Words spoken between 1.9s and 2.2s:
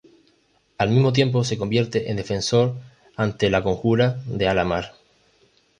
en